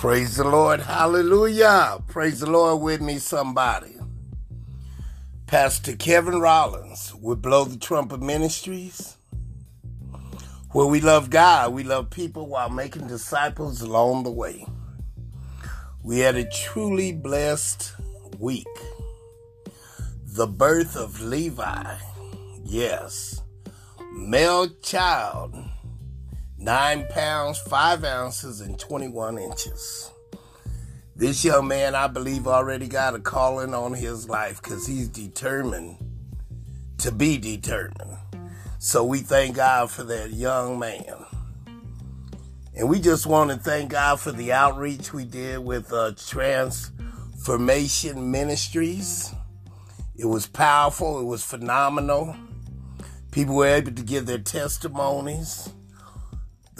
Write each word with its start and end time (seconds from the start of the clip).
Praise 0.00 0.36
the 0.36 0.44
Lord. 0.44 0.80
Hallelujah. 0.80 2.02
Praise 2.08 2.40
the 2.40 2.50
Lord 2.50 2.80
with 2.80 3.02
me, 3.02 3.18
somebody. 3.18 3.96
Pastor 5.46 5.94
Kevin 5.94 6.40
Rawlins 6.40 7.14
with 7.20 7.42
Blow 7.42 7.64
the 7.66 7.76
Trumpet 7.76 8.22
Ministries, 8.22 9.18
where 10.72 10.86
we 10.86 11.02
love 11.02 11.28
God, 11.28 11.74
we 11.74 11.84
love 11.84 12.08
people 12.08 12.46
while 12.46 12.70
making 12.70 13.08
disciples 13.08 13.82
along 13.82 14.22
the 14.22 14.30
way. 14.30 14.64
We 16.02 16.20
had 16.20 16.34
a 16.34 16.48
truly 16.48 17.12
blessed 17.12 17.92
week. 18.38 18.66
The 20.24 20.46
birth 20.46 20.96
of 20.96 21.20
Levi. 21.20 21.94
Yes. 22.64 23.42
Male 24.14 24.70
child 24.80 25.54
nine 26.60 27.06
pounds, 27.08 27.58
five 27.58 28.04
ounces, 28.04 28.60
and 28.60 28.78
21 28.78 29.38
inches. 29.38 30.10
This 31.16 31.44
young 31.44 31.66
man, 31.68 31.94
I 31.94 32.06
believe, 32.06 32.46
already 32.46 32.86
got 32.86 33.14
a 33.14 33.18
calling 33.18 33.72
on 33.74 33.94
his 33.94 34.28
life 34.28 34.62
because 34.62 34.86
he's 34.86 35.08
determined 35.08 35.96
to 36.98 37.10
be 37.10 37.38
determined. 37.38 38.18
So 38.78 39.04
we 39.04 39.20
thank 39.20 39.56
God 39.56 39.90
for 39.90 40.04
that 40.04 40.32
young 40.32 40.78
man. 40.78 41.26
And 42.76 42.88
we 42.88 43.00
just 43.00 43.26
want 43.26 43.50
to 43.50 43.56
thank 43.56 43.90
God 43.90 44.20
for 44.20 44.32
the 44.32 44.52
outreach 44.52 45.12
we 45.12 45.24
did 45.24 45.58
with 45.58 45.92
uh, 45.92 46.12
Transformation 46.16 48.30
Ministries. 48.30 49.34
It 50.16 50.26
was 50.26 50.46
powerful, 50.46 51.20
it 51.20 51.24
was 51.24 51.42
phenomenal. 51.42 52.36
People 53.30 53.56
were 53.56 53.66
able 53.66 53.92
to 53.92 54.02
give 54.02 54.26
their 54.26 54.38
testimonies 54.38 55.70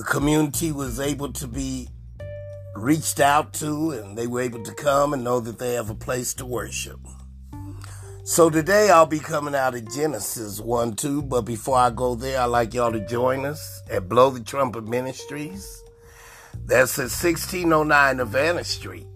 the 0.00 0.06
community 0.06 0.72
was 0.72 0.98
able 0.98 1.30
to 1.30 1.46
be 1.46 1.86
reached 2.74 3.20
out 3.20 3.52
to 3.52 3.90
and 3.90 4.16
they 4.16 4.26
were 4.26 4.40
able 4.40 4.62
to 4.62 4.72
come 4.72 5.12
and 5.12 5.22
know 5.22 5.40
that 5.40 5.58
they 5.58 5.74
have 5.74 5.90
a 5.90 5.94
place 5.94 6.32
to 6.32 6.46
worship. 6.46 6.98
So 8.24 8.48
today 8.48 8.88
I'll 8.88 9.04
be 9.04 9.18
coming 9.18 9.54
out 9.54 9.74
of 9.74 9.92
Genesis 9.92 10.58
1 10.58 10.96
2, 10.96 11.24
but 11.24 11.42
before 11.42 11.76
I 11.76 11.90
go 11.90 12.14
there, 12.14 12.40
I'd 12.40 12.46
like 12.46 12.72
y'all 12.72 12.92
to 12.92 13.06
join 13.06 13.44
us 13.44 13.82
at 13.90 14.08
Blow 14.08 14.30
the 14.30 14.40
Trumpet 14.40 14.88
Ministries. 14.88 15.82
That's 16.64 16.98
at 16.98 17.12
1609 17.12 18.20
Havana 18.20 18.64
Street. 18.64 19.06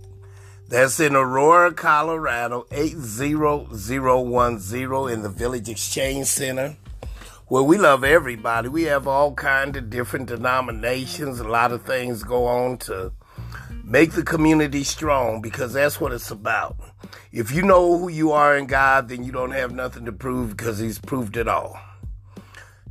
That's 0.69 1.00
in 1.00 1.16
Aurora, 1.16 1.72
Colorado, 1.72 2.66
80010 2.70 5.14
in 5.14 5.22
the 5.22 5.30
Village 5.30 5.70
Exchange 5.70 6.26
Center. 6.26 6.76
Well, 7.55 7.66
we 7.66 7.78
love 7.78 8.02
everybody. 8.02 8.69
We 8.69 8.83
have 8.91 9.06
all 9.06 9.33
kinds 9.33 9.77
of 9.77 9.88
different 9.88 10.27
denominations. 10.27 11.38
A 11.38 11.44
lot 11.47 11.70
of 11.70 11.84
things 11.84 12.24
go 12.24 12.47
on 12.47 12.78
to 12.78 13.12
make 13.84 14.10
the 14.10 14.24
community 14.24 14.83
strong 14.83 15.41
because 15.41 15.75
that's 15.75 16.00
what 16.00 16.10
it's 16.10 16.32
about. 16.32 16.77
If 17.30 17.52
you 17.52 17.62
know 17.62 17.97
who 17.97 18.08
you 18.08 18.32
are 18.32 18.56
in 18.56 18.66
God, 18.66 19.08
then 19.08 19.22
you 19.22 19.30
don't 19.30 19.52
have 19.52 19.72
nothing 19.72 20.05
to 20.06 20.10
prove 20.10 20.56
because 20.56 20.80
He's 20.80 20.98
proved 20.98 21.36
it 21.36 21.47
all. 21.47 21.78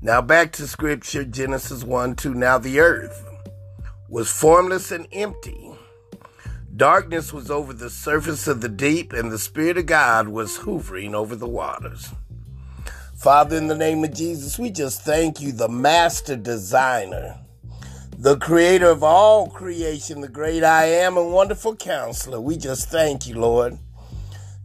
Now 0.01 0.21
back 0.21 0.53
to 0.53 0.65
scripture, 0.65 1.25
Genesis 1.25 1.83
1 1.83 2.15
2. 2.15 2.33
Now 2.33 2.57
the 2.57 2.79
earth 2.79 3.27
was 4.07 4.31
formless 4.31 4.93
and 4.93 5.09
empty. 5.11 5.73
Darkness 6.73 7.33
was 7.33 7.51
over 7.51 7.73
the 7.73 7.89
surface 7.89 8.47
of 8.47 8.61
the 8.61 8.69
deep, 8.69 9.11
and 9.11 9.29
the 9.29 9.37
Spirit 9.37 9.77
of 9.77 9.87
God 9.87 10.29
was 10.29 10.55
hovering 10.55 11.13
over 11.13 11.35
the 11.35 11.49
waters. 11.49 12.13
Father, 13.23 13.55
in 13.55 13.67
the 13.67 13.75
name 13.75 14.03
of 14.03 14.13
Jesus, 14.13 14.59
we 14.59 14.69
just 14.69 15.03
thank 15.03 15.39
you, 15.39 15.53
the 15.53 15.69
master 15.69 16.35
designer, 16.35 17.37
the 18.17 18.35
creator 18.35 18.89
of 18.89 19.01
all 19.01 19.47
creation, 19.47 20.19
the 20.19 20.27
great 20.27 20.61
I 20.61 20.87
am 20.87 21.15
and 21.15 21.31
wonderful 21.31 21.77
counselor. 21.77 22.41
We 22.41 22.57
just 22.57 22.89
thank 22.89 23.25
you, 23.25 23.39
Lord, 23.39 23.77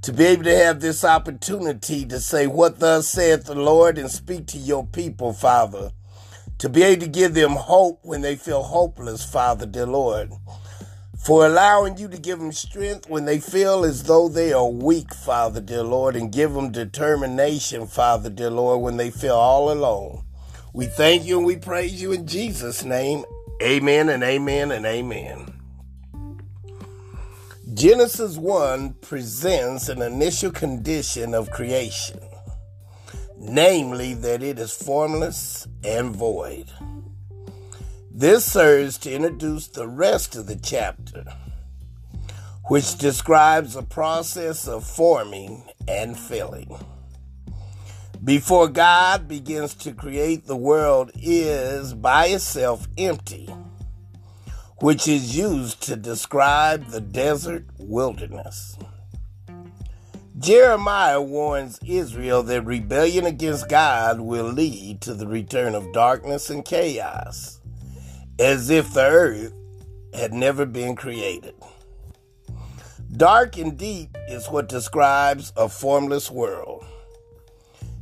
to 0.03 0.13
be 0.13 0.25
able 0.25 0.43
to 0.43 0.57
have 0.57 0.81
this 0.81 1.05
opportunity 1.05 2.05
to 2.07 2.19
say, 2.19 2.49
What 2.49 2.81
thus 2.81 3.07
saith 3.07 3.45
the 3.45 3.55
Lord, 3.55 3.97
and 3.97 4.11
speak 4.11 4.49
to 4.49 4.59
your 4.59 4.85
people, 4.85 5.33
Father. 5.33 5.93
To 6.59 6.69
be 6.69 6.83
able 6.83 7.03
to 7.03 7.09
give 7.09 7.35
them 7.35 7.53
hope 7.53 8.01
when 8.03 8.23
they 8.23 8.35
feel 8.35 8.65
hopeless, 8.65 9.25
Father, 9.25 9.67
dear 9.67 9.87
Lord 9.87 10.33
for 11.19 11.45
allowing 11.45 11.99
you 11.99 12.09
to 12.09 12.19
give 12.19 12.39
them 12.39 12.53
strength 12.53 13.09
when 13.09 13.25
they 13.25 13.41
feel 13.41 13.85
as 13.85 14.05
though 14.05 14.29
they 14.29 14.53
are 14.53 14.69
weak, 14.69 15.13
Father, 15.13 15.61
dear 15.61 15.83
Lord, 15.83 16.17
and 16.17 16.33
give 16.33 16.53
them 16.53 16.71
determination, 16.71 17.87
Father, 17.87 18.31
dear 18.31 18.51
Lord, 18.51 18.81
when 18.81 18.97
they 18.97 19.11
feel 19.11 19.35
all 19.35 19.71
alone. 19.73 20.25
We 20.73 20.87
thank 20.87 21.25
you 21.25 21.39
and 21.39 21.47
we 21.47 21.57
praise 21.57 22.01
you 22.01 22.13
in 22.13 22.27
Jesus' 22.27 22.85
name. 22.85 23.25
Amen 23.61 24.09
and 24.09 24.23
amen 24.23 24.71
and 24.71 24.87
amen. 24.87 25.55
Genesis 27.75 28.37
1 28.37 28.95
presents 29.01 29.89
an 29.89 30.01
initial 30.01 30.51
condition 30.51 31.35
of 31.35 31.51
creation, 31.51 32.21
namely 33.37 34.15
that 34.15 34.43
it 34.43 34.59
is 34.59 34.73
formless 34.73 35.67
and 35.85 36.15
void. 36.15 36.71
This 38.19 38.45
serves 38.45 38.99
to 38.99 39.13
introduce 39.13 39.69
the 39.69 39.87
rest 39.87 40.35
of 40.35 40.49
the 40.49 40.57
chapter, 40.57 41.25
which 42.65 42.99
describes 42.99 43.77
a 43.77 43.83
process 43.85 44.67
of 44.67 44.83
forming 44.83 45.63
and 45.87 46.19
filling. 46.19 46.77
Before 48.25 48.67
God 48.67 49.29
begins 49.29 49.73
to 49.75 49.93
create, 49.93 50.47
the 50.49 50.57
world 50.57 51.13
is 51.15 51.95
by 51.95 52.27
itself 52.27 52.89
empty, 52.99 53.49
which 54.81 55.07
is 55.07 55.39
used 55.39 55.81
to 55.85 55.95
describe 55.95 56.89
the 56.89 57.01
desert 57.01 57.67
wilderness. 57.79 58.77
Jeremiah 60.37 61.23
warns 61.23 61.79
Israel 61.87 62.43
that 62.43 62.63
rebellion 62.63 63.27
against 63.27 63.69
God 63.69 64.19
will 64.19 64.51
lead 64.51 65.01
to 65.03 65.15
the 65.15 65.29
return 65.29 65.77
of 65.77 65.93
darkness 65.93 66.51
and 66.51 66.65
chaos 66.65 67.58
as 68.39 68.71
if 68.71 68.93
the 68.93 69.05
earth 69.05 69.53
had 70.15 70.33
never 70.33 70.65
been 70.65 70.95
created. 70.95 71.55
Dark 73.17 73.57
and 73.57 73.77
deep 73.77 74.17
is 74.29 74.49
what 74.49 74.69
describes 74.69 75.53
a 75.57 75.69
formless 75.69 76.31
world. 76.31 76.85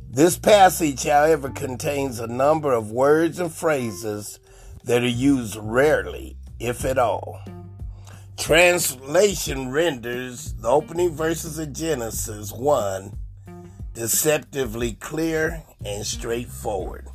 This 0.09 0.37
passage, 0.37 1.03
however, 1.03 1.49
contains 1.49 2.19
a 2.19 2.27
number 2.27 2.73
of 2.73 2.91
words 2.91 3.39
and 3.39 3.51
phrases 3.51 4.39
that 4.83 5.03
are 5.03 5.07
used 5.07 5.57
rarely, 5.61 6.37
if 6.59 6.85
at 6.85 6.97
all. 6.97 7.39
Translation 8.37 9.71
renders 9.71 10.53
the 10.53 10.69
opening 10.69 11.11
verses 11.11 11.57
of 11.57 11.73
Genesis 11.73 12.51
1 12.51 13.17
deceptively 13.93 14.93
clear 14.93 15.63
and 15.83 16.05
straightforward. 16.05 17.07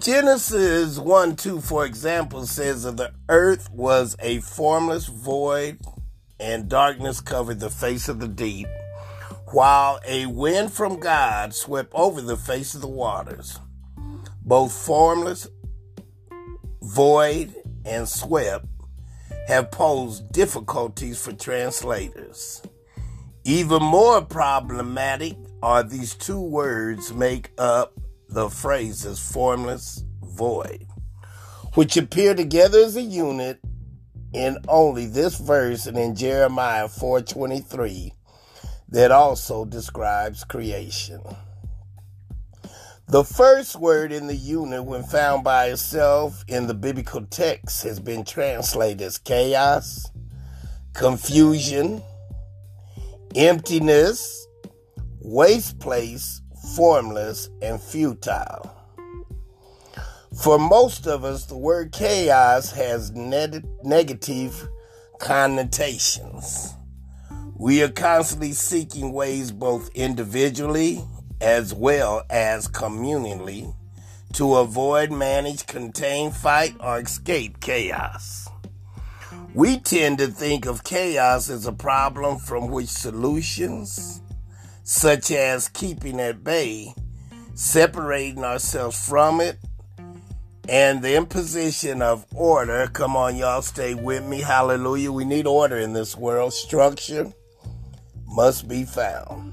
Genesis 0.00 0.96
1 0.96 1.34
2, 1.34 1.60
for 1.60 1.84
example, 1.84 2.46
says 2.46 2.84
that 2.84 2.96
the 2.96 3.12
earth 3.28 3.68
was 3.70 4.14
a 4.20 4.38
formless 4.40 5.06
void 5.06 5.80
and 6.38 6.68
darkness 6.68 7.20
covered 7.20 7.58
the 7.58 7.70
face 7.70 8.08
of 8.08 8.20
the 8.20 8.28
deep, 8.28 8.68
while 9.46 9.98
a 10.06 10.26
wind 10.26 10.72
from 10.72 11.00
God 11.00 11.52
swept 11.52 11.92
over 11.94 12.20
the 12.20 12.36
face 12.36 12.76
of 12.76 12.80
the 12.80 12.88
waters. 12.88 13.58
Both 14.44 14.72
formless, 14.72 15.48
void, 16.80 17.52
and 17.84 18.08
swept 18.08 18.66
have 19.48 19.72
posed 19.72 20.30
difficulties 20.30 21.20
for 21.20 21.32
translators. 21.32 22.62
Even 23.44 23.82
more 23.82 24.22
problematic 24.22 25.36
are 25.60 25.82
these 25.82 26.14
two 26.14 26.40
words 26.40 27.12
make 27.12 27.50
up 27.58 27.97
the 28.28 28.50
phrases 28.50 29.18
formless, 29.18 30.04
void, 30.22 30.86
which 31.74 31.96
appear 31.96 32.34
together 32.34 32.78
as 32.80 32.96
a 32.96 33.02
unit 33.02 33.60
in 34.32 34.58
only 34.68 35.06
this 35.06 35.38
verse 35.38 35.86
and 35.86 35.96
in 35.96 36.14
Jeremiah 36.14 36.88
4:23 36.88 38.12
that 38.88 39.10
also 39.10 39.64
describes 39.64 40.44
creation. 40.44 41.22
The 43.08 43.24
first 43.24 43.76
word 43.76 44.12
in 44.12 44.26
the 44.26 44.36
unit 44.36 44.84
when 44.84 45.02
found 45.02 45.42
by 45.42 45.68
itself 45.68 46.44
in 46.46 46.66
the 46.66 46.74
biblical 46.74 47.24
text 47.24 47.82
has 47.84 47.98
been 47.98 48.22
translated 48.22 49.00
as 49.00 49.16
chaos, 49.16 50.10
confusion, 50.92 52.02
emptiness, 53.34 54.46
waste 55.20 55.78
place, 55.78 56.42
formless, 56.74 57.50
and 57.62 57.80
futile. 57.80 58.74
For 60.42 60.58
most 60.58 61.06
of 61.06 61.24
us, 61.24 61.46
the 61.46 61.56
word 61.56 61.92
chaos 61.92 62.70
has 62.72 63.10
ne- 63.12 63.62
negative 63.82 64.68
connotations. 65.18 66.74
We 67.56 67.82
are 67.82 67.88
constantly 67.88 68.52
seeking 68.52 69.12
ways, 69.12 69.50
both 69.50 69.90
individually 69.94 71.02
as 71.40 71.72
well 71.74 72.22
as 72.30 72.68
communally, 72.68 73.74
to 74.34 74.56
avoid, 74.56 75.10
manage, 75.10 75.66
contain, 75.66 76.30
fight, 76.30 76.74
or 76.80 77.00
escape 77.00 77.60
chaos. 77.60 78.48
We 79.54 79.78
tend 79.78 80.18
to 80.18 80.28
think 80.28 80.66
of 80.66 80.84
chaos 80.84 81.48
as 81.48 81.66
a 81.66 81.72
problem 81.72 82.38
from 82.38 82.68
which 82.68 82.88
solutions, 82.88 84.20
such 84.88 85.30
as 85.30 85.68
keeping 85.68 86.18
at 86.18 86.42
bay, 86.42 86.94
separating 87.54 88.42
ourselves 88.42 89.06
from 89.06 89.38
it, 89.38 89.58
and 90.66 91.02
the 91.02 91.14
imposition 91.14 92.00
of 92.00 92.24
order. 92.34 92.88
Come 92.94 93.14
on, 93.14 93.36
y'all, 93.36 93.60
stay 93.60 93.92
with 93.92 94.24
me. 94.24 94.40
Hallelujah. 94.40 95.12
We 95.12 95.26
need 95.26 95.46
order 95.46 95.76
in 95.76 95.92
this 95.92 96.16
world. 96.16 96.54
Structure 96.54 97.30
must 98.26 98.66
be 98.66 98.84
found. 98.84 99.52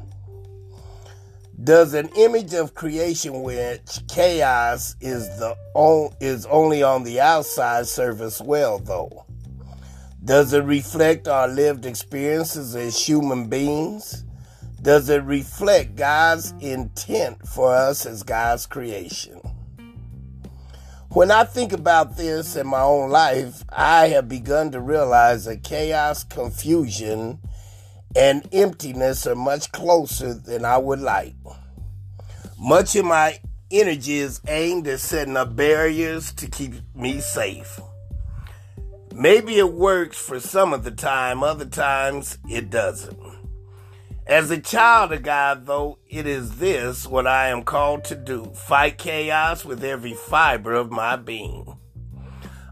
Does 1.61 1.93
an 1.95 2.07
image 2.15 2.53
of 2.53 2.73
creation 2.73 3.43
which 3.43 4.07
chaos 4.07 4.95
is 5.01 5.27
the 5.37 5.53
is 6.21 6.45
only 6.45 6.81
on 6.81 7.03
the 7.03 7.19
outside 7.19 7.87
serve 7.87 8.21
us 8.21 8.39
well 8.39 8.79
though? 8.79 9.25
Does 10.23 10.53
it 10.53 10.63
reflect 10.63 11.27
our 11.27 11.49
lived 11.49 11.85
experiences 11.85 12.73
as 12.73 12.97
human 12.97 13.49
beings? 13.49 14.24
Does 14.85 15.09
it 15.09 15.23
reflect 15.23 15.95
God's 15.95 16.53
intent 16.59 17.47
for 17.47 17.73
us 17.73 18.05
as 18.05 18.21
God's 18.21 18.67
creation? 18.67 19.41
When 21.09 21.31
I 21.31 21.43
think 21.43 21.73
about 21.73 22.17
this 22.17 22.55
in 22.55 22.67
my 22.67 22.81
own 22.81 23.09
life, 23.09 23.63
I 23.67 24.09
have 24.09 24.29
begun 24.29 24.71
to 24.73 24.79
realize 24.79 25.45
that 25.45 25.63
chaos, 25.63 26.23
confusion, 26.23 27.39
and 28.15 28.47
emptiness 28.51 29.25
are 29.25 29.33
much 29.33 29.71
closer 29.71 30.35
than 30.35 30.63
I 30.63 30.77
would 30.77 30.99
like. 30.99 31.33
Much 32.59 32.95
of 32.95 33.05
my 33.05 33.39
energy 33.71 34.19
is 34.19 34.39
aimed 34.47 34.87
at 34.87 34.99
setting 34.99 35.35
up 35.35 35.55
barriers 35.55 36.31
to 36.33 36.45
keep 36.45 36.75
me 36.93 37.21
safe. 37.21 37.79
Maybe 39.11 39.57
it 39.57 39.73
works 39.73 40.19
for 40.19 40.39
some 40.39 40.73
of 40.73 40.83
the 40.83 40.91
time, 40.91 41.41
other 41.41 41.65
times 41.65 42.37
it 42.47 42.69
doesn't. 42.69 43.24
As 44.27 44.49
a 44.49 44.59
child 44.59 45.11
of 45.11 45.21
God, 45.21 45.67
though, 45.67 45.99
it 46.09 46.25
is 46.25 46.57
this 46.57 47.05
what 47.05 47.27
I 47.27 47.49
am 47.49 47.61
called 47.61 48.03
to 48.05 48.15
do 48.15 48.45
fight 48.55 48.97
chaos 48.97 49.63
with 49.63 49.83
every 49.83 50.15
fiber 50.15 50.73
of 50.73 50.89
my 50.89 51.15
being. 51.15 51.77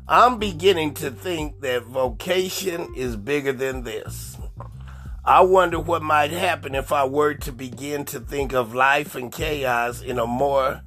I'm 0.08 0.40
beginning 0.40 0.96
to 0.96 1.12
think 1.12 1.62
that 1.62 1.84
vocation 1.84 2.96
is 2.96 3.16
bigger 3.16 3.54
than 3.54 3.84
this. 3.84 4.36
I 5.24 5.42
wonder 5.42 5.80
what 5.80 6.02
might 6.02 6.32
happen 6.32 6.74
if 6.74 6.92
I 6.92 7.06
were 7.06 7.36
to 7.36 7.52
begin 7.52 8.04
to 8.06 8.20
think 8.20 8.52
of 8.52 8.74
life 8.74 9.14
and 9.14 9.32
chaos 9.32 10.02
in 10.02 10.18
a 10.18 10.26
more 10.26 10.82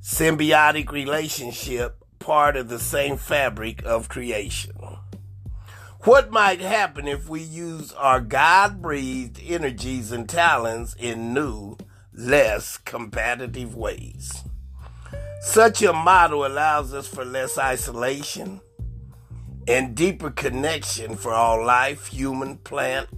symbiotic 0.00 0.90
relationship, 0.90 2.02
part 2.18 2.56
of 2.56 2.70
the 2.70 2.78
same 2.78 3.18
fabric 3.18 3.84
of 3.84 4.08
creation. 4.08 4.79
What 6.04 6.30
might 6.30 6.62
happen 6.62 7.06
if 7.06 7.28
we 7.28 7.42
use 7.42 7.92
our 7.92 8.22
God 8.22 8.80
breathed 8.80 9.38
energies 9.44 10.12
and 10.12 10.26
talents 10.26 10.96
in 10.98 11.34
new, 11.34 11.76
less 12.14 12.78
competitive 12.78 13.74
ways? 13.74 14.42
Such 15.42 15.82
a 15.82 15.92
model 15.92 16.46
allows 16.46 16.94
us 16.94 17.06
for 17.06 17.22
less 17.22 17.58
isolation 17.58 18.62
and 19.68 19.94
deeper 19.94 20.30
connection 20.30 21.16
for 21.16 21.34
all 21.34 21.62
life, 21.62 22.06
human, 22.06 22.56
plant, 22.56 23.10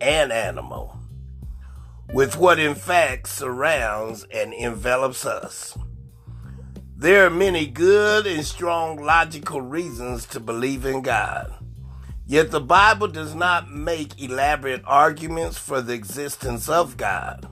and 0.00 0.30
animal, 0.30 1.00
with 2.14 2.36
what 2.36 2.60
in 2.60 2.76
fact 2.76 3.28
surrounds 3.28 4.24
and 4.32 4.54
envelops 4.54 5.26
us. 5.26 5.76
There 6.96 7.26
are 7.26 7.30
many 7.30 7.66
good 7.66 8.24
and 8.28 8.46
strong 8.46 9.02
logical 9.02 9.60
reasons 9.62 10.26
to 10.26 10.38
believe 10.38 10.86
in 10.86 11.02
God. 11.02 11.59
Yet 12.30 12.52
the 12.52 12.60
Bible 12.60 13.08
does 13.08 13.34
not 13.34 13.72
make 13.72 14.22
elaborate 14.22 14.84
arguments 14.86 15.58
for 15.58 15.82
the 15.82 15.94
existence 15.94 16.68
of 16.68 16.96
God. 16.96 17.48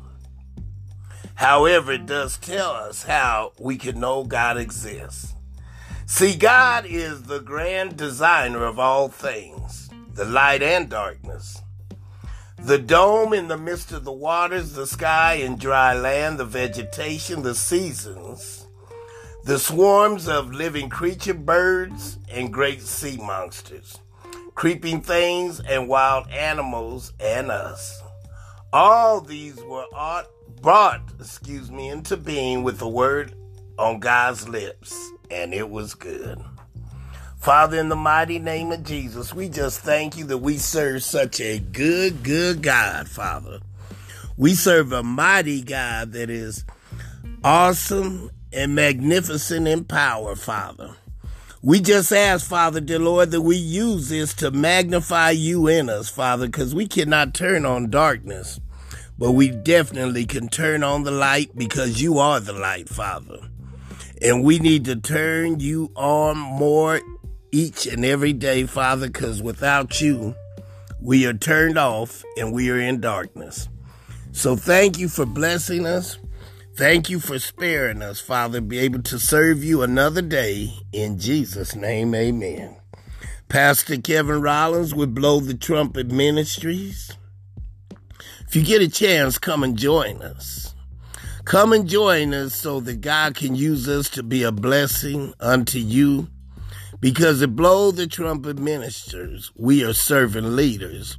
However, 1.34 1.90
it 1.90 2.06
does 2.06 2.38
tell 2.38 2.70
us 2.70 3.02
how 3.02 3.54
we 3.58 3.76
can 3.76 3.98
know 3.98 4.22
God 4.22 4.56
exists. 4.56 5.34
See, 6.06 6.36
God 6.36 6.86
is 6.86 7.25
the 7.25 7.40
grand 7.40 7.96
designer 7.96 8.64
of 8.64 8.78
all 8.78 9.08
things, 9.08 9.90
the 10.14 10.25
light 10.25 10.62
and 10.62 10.88
darkness. 10.88 11.60
The 12.60 12.78
dome 12.78 13.32
in 13.32 13.48
the 13.48 13.58
midst 13.58 13.90
of 13.90 14.04
the 14.04 14.12
waters, 14.12 14.74
the 14.74 14.86
sky 14.86 15.40
and 15.42 15.58
dry 15.58 15.92
land, 15.92 16.38
the 16.38 16.44
vegetation, 16.44 17.42
the 17.42 17.56
seasons, 17.56 18.69
the 19.42 19.58
swarms 19.58 20.28
of 20.28 20.52
living 20.52 20.88
creature 20.88 21.34
birds 21.34 22.20
and 22.31 22.52
great 22.52 22.82
sea 22.82 23.16
monsters 23.16 23.98
creeping 24.58 25.00
things 25.00 25.60
and 25.60 25.87
wild 25.87 26.28
animals 26.31 27.12
and 27.20 27.49
us. 27.49 28.02
All 28.72 29.20
these 29.20 29.55
were 29.62 29.84
art, 29.94 30.26
brought, 30.60 31.00
excuse 31.20 31.70
me, 31.70 31.88
into 31.88 32.16
being 32.16 32.64
with 32.64 32.78
the 32.78 32.88
word 32.88 33.37
on 33.78 34.00
God's 34.00 34.49
lips, 34.49 34.93
and 35.31 35.55
it 35.55 35.70
was 35.70 35.94
good. 35.94 36.43
Father, 37.37 37.78
in 37.78 37.88
the 37.88 37.94
mighty 37.94 38.40
name 38.40 38.72
of 38.72 38.82
Jesus, 38.82 39.32
we 39.32 39.49
just 39.49 39.78
thank 39.78 40.19
you 40.19 40.25
that 40.25 40.38
we 40.38 40.56
serve 40.56 41.05
such 41.05 41.40
a 41.40 41.60
good, 41.60 42.25
good 42.25 42.60
God, 42.60 43.08
Father. 43.08 43.60
We 44.37 44.55
serve 44.55 44.90
a 44.90 45.05
mighty 45.05 45.62
God 45.62 46.10
that 46.14 46.31
is 46.31 46.64
awesome 47.44 48.32
and 48.52 48.75
magnificent 48.75 49.69
in 49.69 49.84
power, 49.84 50.34
Father. 50.34 50.96
We 51.60 51.81
just 51.81 52.12
ask, 52.12 52.46
Father, 52.46 52.81
dear 52.81 53.00
Lord, 53.00 53.32
that 53.32 53.40
we 53.40 53.56
use 53.56 54.10
this 54.10 54.32
to 54.34 54.52
magnify 54.52 55.31
you 55.31 55.66
in 55.66 55.90
us, 55.90 56.08
Father, 56.08 56.46
because 56.46 56.72
we 56.72 56.87
cannot 56.87 57.34
turn 57.34 57.66
on 57.66 57.90
darkness, 57.90 58.60
but 59.19 59.32
we 59.32 59.49
definitely 59.50 60.25
can 60.25 60.49
turn 60.49 60.84
on 60.84 61.02
the 61.02 61.10
light 61.10 61.50
because 61.56 62.00
you 62.00 62.19
are 62.19 62.38
the 62.38 62.52
light, 62.52 62.88
Father. 62.88 63.40
And 64.22 64.44
we 64.44 64.60
need 64.60 64.84
to 64.84 64.94
turn 64.94 65.58
you 65.58 65.90
on 65.96 66.38
more 66.38 67.00
each 67.50 67.87
and 67.87 68.05
every 68.05 68.32
day, 68.32 68.64
Father, 68.64 69.08
because 69.08 69.43
without 69.43 70.00
you, 70.00 70.37
we 71.00 71.26
are 71.26 71.34
turned 71.34 71.76
off 71.76 72.22
and 72.37 72.52
we 72.52 72.70
are 72.70 72.78
in 72.78 73.00
darkness. 73.00 73.69
So 74.31 74.55
thank 74.55 74.96
you 74.96 75.08
for 75.08 75.26
blessing 75.26 75.87
us. 75.87 76.19
Thank 76.78 77.10
you 77.10 77.19
for 77.19 77.40
sparing 77.40 78.02
us, 78.02 78.20
Father, 78.20 78.60
be 78.60 78.78
able 78.78 79.02
to 79.02 79.19
serve 79.19 79.64
you 79.64 79.82
another 79.82 80.22
day. 80.22 80.74
In 80.93 81.19
Jesus' 81.19 81.74
name, 81.74 82.14
amen. 82.14 82.76
Pastor 83.48 83.96
Kevin 83.96 84.41
Rawlins 84.43 84.94
with 84.94 85.12
Blow 85.12 85.41
the 85.41 85.55
Trumpet 85.55 86.12
Ministries. 86.12 87.17
If 88.46 88.55
you 88.55 88.62
get 88.62 88.81
a 88.81 88.86
chance, 88.86 89.38
come 89.38 89.64
and 89.64 89.76
join 89.76 90.22
us. 90.22 90.76
Come 91.44 91.72
and 91.72 91.88
join 91.88 92.32
us 92.32 92.55
so 92.55 92.79
that 92.79 93.00
God 93.00 93.34
can 93.34 93.56
use 93.56 93.88
us 93.88 94.08
to 94.10 94.22
be 94.22 94.44
a 94.44 94.53
blessing 94.53 95.34
unto 95.41 95.81
you. 95.81 96.29
Because 97.00 97.43
at 97.43 97.56
Blow 97.56 97.91
the 97.91 98.06
Trumpet 98.06 98.56
Ministers, 98.56 99.50
we 99.56 99.82
are 99.82 99.93
serving 99.93 100.55
leaders, 100.55 101.19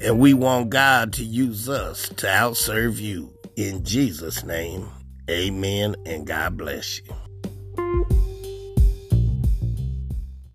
and 0.00 0.18
we 0.18 0.34
want 0.34 0.70
God 0.70 1.12
to 1.12 1.24
use 1.24 1.68
us 1.68 2.08
to 2.08 2.26
outserve 2.26 2.98
you. 2.98 3.37
In 3.58 3.82
Jesus' 3.82 4.44
name, 4.44 4.88
amen, 5.28 5.96
and 6.06 6.24
God 6.24 6.56
bless 6.56 7.00
you. 7.00 7.27